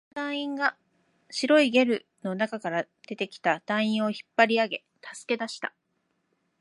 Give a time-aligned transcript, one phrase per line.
[0.15, 0.75] 数人の隊員が
[1.29, 5.75] 白いゲルの中から出てきた隊員を引っ張り上げ、助け出した